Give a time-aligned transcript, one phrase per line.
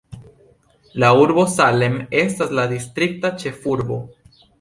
[1.03, 4.01] La urbo Salem estas la distrikta ĉefurbo.